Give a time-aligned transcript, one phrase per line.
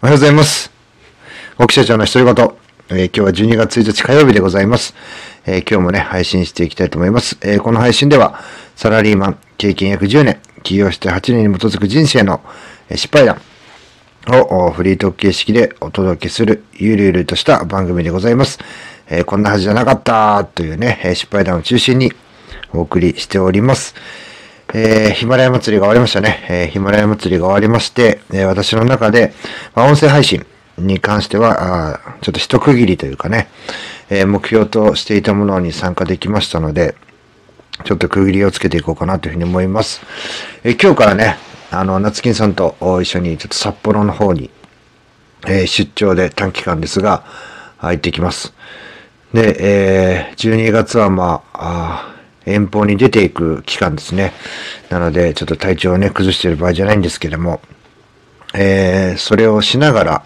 [0.00, 0.70] おはようございます。
[1.58, 2.50] 奥社長の独り言。
[2.90, 4.94] えー今日は12月1日火曜日でございます。
[5.44, 7.36] えー今日もね、配信していきたいと思います。
[7.42, 8.38] えーこの配信では、
[8.76, 12.40] サラリーマン、経験約10年、起業して8年に基づく人生の
[12.94, 13.40] 失敗談
[14.28, 18.60] をフリートーク形式でお届けする、ゆるゆるとした番組でございます。
[19.10, 22.12] えこんなはずじゃなかったというね、失敗談を中心に
[22.72, 23.96] お送りしております。
[24.74, 26.44] えーヒマラヤ祭りが終わりましたね。
[26.48, 29.32] えーヒマラヤ祭りが終わりまして、えー私の中で、
[29.74, 30.44] まあ、音声配信
[30.76, 33.48] に関しては、あちょっと一区切りというかね、
[34.10, 36.94] えー目標としていたものに参加できましたので、
[37.84, 40.02] ちょっと区切りをつけていこうかなというふうに思います。
[40.64, 41.36] えー今日からね、
[41.70, 44.50] あの、夏金さんと一緒にちょっと札幌の方に、
[45.46, 47.24] えー出張で短期間ですが、
[47.78, 48.52] 入ってきます。
[49.32, 52.17] で、えー12月はまあ、あ
[52.48, 54.32] 遠方に出ていく期間ですね。
[54.90, 57.60] なので、ちょっと体調をね、崩している場合じゃないんですけども、
[58.54, 60.24] えーそれをしながら、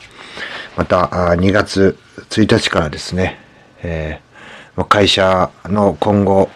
[0.76, 1.98] また、2月
[2.30, 3.38] 1日からですね、
[3.82, 4.32] えー
[4.88, 6.48] 会社の今後、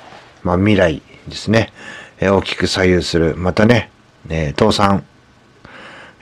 [0.42, 1.72] まあ、未来ですね、
[2.18, 3.90] えー大きく左右する、またね、
[4.28, 5.04] えー倒産、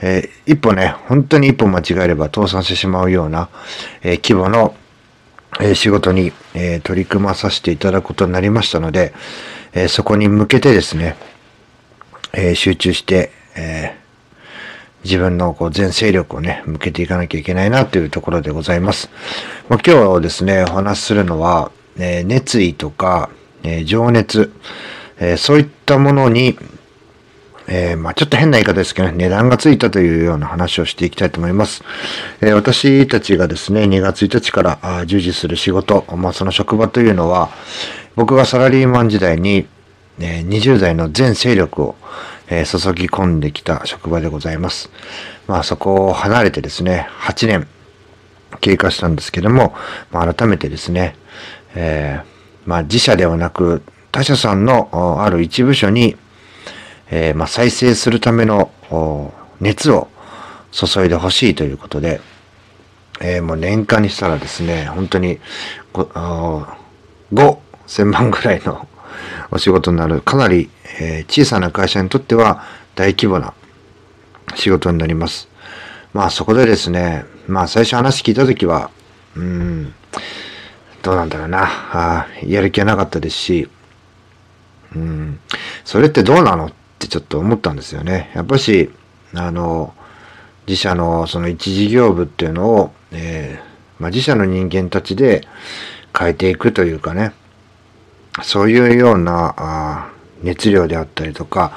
[0.01, 3.49] えー一歩ね、本当に一歩間違えれば倒産してしまうような、
[4.03, 4.75] えー規模の、
[5.61, 9.13] え仕事に、え取り組まさせていただくことになりましたので、
[9.73, 11.17] えそこに向けてですね、
[12.33, 13.97] え集中して、え
[15.05, 19.11] 自分のこう全勢力をね、向けていかなきゃいけないなというところでございます。
[19.69, 23.31] まあ、今日ですね、お話しするのは、え熱意とか、
[23.63, 24.53] え情熱、
[25.21, 26.59] えそういったものに、
[27.67, 31.83] えーまあちょっと変な言い方ですけどね、値段がついたというような話をしていきたいと思います。
[32.41, 37.51] えー私たちがですね、2月1日からあ従事する仕事、まあその職場というのは、
[38.17, 39.67] 僕がサラリーマン時代に、
[40.21, 41.95] えー20代の全勢力を、
[42.49, 44.91] えー注ぎ込んできた職場でございます。
[45.47, 47.67] まあそこを離れてですね、8年
[48.61, 49.75] 経過したんですけども、
[50.11, 51.17] まあ、改めてですね、
[51.75, 56.17] えーまあ自社ではなく他社さんのある一部署に、
[57.11, 58.71] えーまあ、再生するための
[59.61, 60.09] 熱を
[60.73, 62.21] 注いでほしいということで、
[63.21, 65.39] えーもう年間にしたらですね、本当に
[65.93, 68.89] 5000万ぐらいの
[69.51, 70.71] お仕事になる、かなり、
[71.01, 73.55] えー小さな会社にとっては大規模な
[74.57, 75.49] 仕事になります。
[76.13, 78.91] まあそこでですね、まあ最初話聞いたときは、
[79.37, 79.95] うん、
[81.03, 83.69] どうなんだろうな、あやる気はなかったですし、
[84.95, 85.41] うん、
[85.85, 86.73] それってどうなのっ
[87.05, 88.31] てちょっと思ったんですよね。
[88.35, 88.91] やっぱし、
[89.35, 89.95] あの、
[90.67, 95.47] 自社のその一事業部っていうのを、えーまあ、自社の人間たちで
[96.19, 97.33] 変えていくというかね、
[98.43, 100.11] そういうような
[100.43, 101.73] 熱量であったりとか、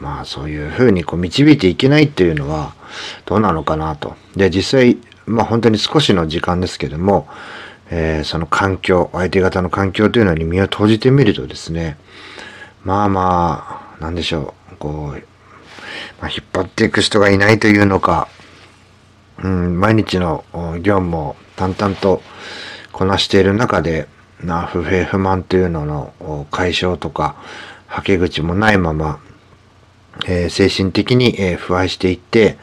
[0.00, 2.74] まあそういうふうにこう導いていけないっていうのは
[3.26, 4.14] どうなのかなと。
[4.36, 7.28] で、実際、まあ本当に少しの時間ですけども、
[7.90, 11.98] えーその環境、相手方の環境というのに身を投じてみるとですね、
[12.84, 15.22] まあまあ、なんでしょう、こう、
[16.20, 18.28] まあ、引っ張っていく人がいないというのか、
[19.42, 20.44] うん、毎日の
[20.82, 22.22] 業務を淡々と
[22.92, 24.08] こなしている中で、
[24.42, 27.36] な不平不満というのの解消とか、
[27.86, 29.20] はけ口もないまま、
[30.26, 32.58] えー精神的に、えー腐敗していって、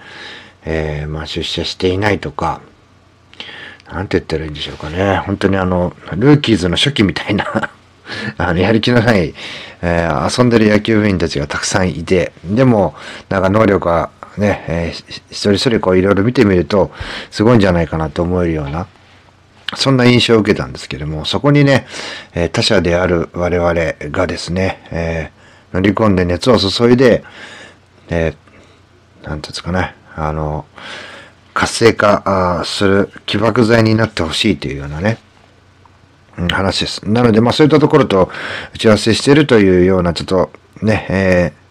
[0.63, 2.61] えーまあ、出社していないとか、
[3.91, 5.17] なんて言ったらいいんでしょうかね。
[5.25, 7.69] 本当にあの、ルーキーズの初期みたいな、
[8.37, 9.33] あの、やる気のない、
[9.81, 12.95] えー遊んでる野球部員たちがたくさんいて、でも、
[13.29, 16.91] なんか能力はね、えー一人一人こういろいろ見てみると、
[17.31, 18.87] すごいんじゃないかなと思えるような、
[19.75, 21.85] そんな印象を受けたんですけども、そこにね、
[22.33, 23.73] えー他者である我々
[24.11, 25.35] がですね、えー
[25.73, 27.23] 乗り込んで熱を注いで、
[28.09, 30.65] えーなんていうんですかね、あの、
[31.53, 35.17] 活性化する起爆剤になってほしいというようなね、
[36.49, 37.09] 話です。
[37.09, 38.29] なので、まあそういったところと
[38.73, 40.51] 打ち合わせしてるというような、ちょっと
[40.81, 41.65] ね、えー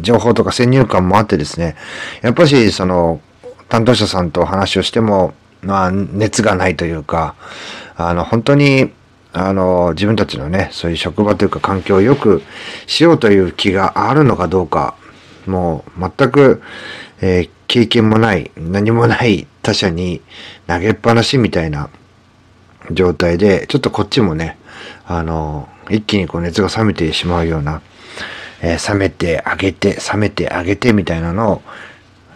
[0.00, 1.76] 情報とか先入観もあってですね、
[2.22, 3.20] やっぱし、その、
[3.68, 7.34] 担当者さんと話をしても、まあ、熱がないというか、
[7.96, 8.92] あの、本当に、
[9.32, 12.42] あの、自分たちのね、そういう職場というか環境を良く
[12.86, 14.96] しようという気があるのかどうか、
[15.46, 16.62] もう全く、
[17.20, 20.20] えー経験もない、何もない他者に
[20.66, 21.88] 投げっぱなしみたいな
[22.90, 24.58] 状態で、ちょっとこっちもね、
[25.06, 27.82] あの、一気にこう熱が冷めてしまうような、
[28.62, 31.62] えー冷めてあげて、冷めてあげてみたいなのを、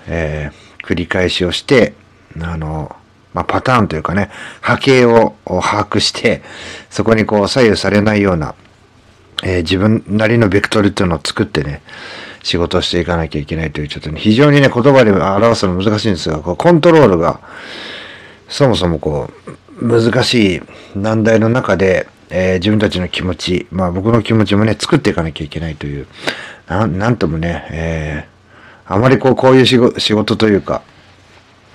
[0.07, 1.95] えー繰り返しをして、
[2.43, 2.95] あの、
[3.33, 4.31] まあ、パターンというかね、
[4.61, 6.43] 波形を把握して、
[6.91, 8.55] そこにこう左右されないような、
[9.43, 11.81] えー自分なりのベクトルっていうのを作ってね、
[12.43, 17.41] 仕事をしていかなきゃいけないという、ちょっとね、非常にね、言葉で表すの難しいんですが、こうコントロールが、
[18.49, 20.63] そもそもこう、難しい
[20.95, 26.07] 難題の中で、えー、自分たちの気持ち、まあ僕の気持ちもね、作っていかなきゃいけないという、
[26.69, 30.83] な、なんともね、えー、あまりこう、こういう仕事仕事というか、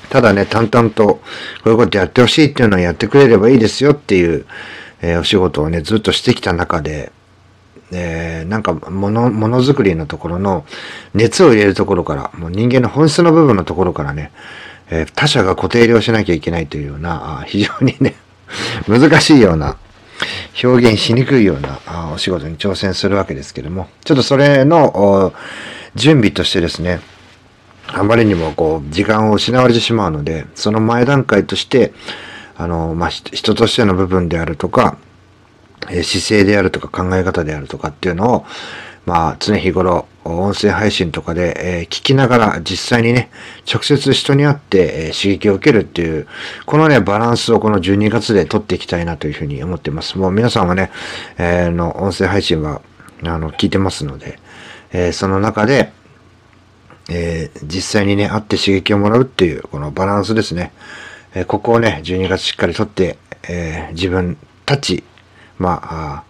[0.09, 1.21] ただね、淡々と、こ
[1.65, 4.45] ういうことやってほしいっていうのはやってくれればいいですよっていう、
[5.01, 7.11] えー、お仕事をね、ずっとしてきた中で、
[7.91, 10.65] えー、なんか、もの、ものづくりのところの
[11.13, 14.31] 熱を入れるところから、もう人間の本質の部分のところからね、
[14.89, 18.15] えー、他者が固定量しなきゃいけないというような、非常にね、
[18.87, 19.77] 難しいような、
[20.61, 25.33] 表現しにくいようなお仕事に挑戦するわけですけども、ちょっとそれの
[25.95, 26.99] 準備としてですね、
[27.87, 31.93] あまりにもこう、時間を失われてしまうので、その前段階として、
[32.57, 34.97] あの、まあ、人としての部分であるとか、
[35.87, 38.45] 姿勢であるとか考え方であるとかっていうのを、
[39.05, 43.29] まあ、常日頃、音声配信とかで、え、聞きながら実際にね、
[43.71, 46.27] 直接人に会って、え、刺激を受けるっていう、
[46.65, 50.17] このね、バランスをこの12月で取っていきたいなというふうに思ってます。
[50.17, 50.91] もう皆さんはね、
[51.37, 52.81] え、の、音声配信は、
[53.23, 54.39] あの、聞いてますので、
[54.91, 55.91] えその中で、
[57.09, 60.71] え実際にね、会って刺激をもらうっていう、このバランスですね。
[61.35, 63.17] えここをね、12月しっかり取って、
[63.47, 65.03] え自分たち、
[65.57, 66.28] まあ、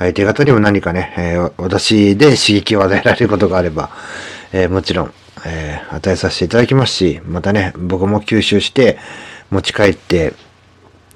[0.00, 3.90] 相手方にも何かね、えー、私で刺激を与えられることがあれば、
[4.50, 5.12] えー、もちろん、
[5.44, 8.98] えー、与えさせていただきますし、またね、僕も吸収して
[9.50, 10.32] 持ち帰って、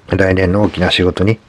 [0.09, 1.39] 来年の大きな仕事に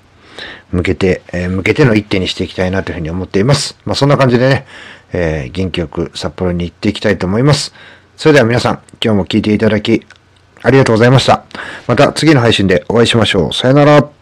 [0.72, 3.76] 向けて、えー、向けての一手にしていきたいなというふうに思っています。
[3.84, 4.66] まあ、そんな感じでね、
[5.12, 7.74] えー、元気よく札幌に行っていきたいと思います。
[8.16, 10.06] それでは皆さん、今日も聞いていただき、
[10.62, 11.44] ありがとうございました。
[11.86, 13.52] また次の配信でお会いしましょう。
[13.52, 14.15] さよなら。